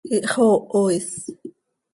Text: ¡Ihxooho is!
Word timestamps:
¡Ihxooho 0.17 0.89
is! 0.95 1.09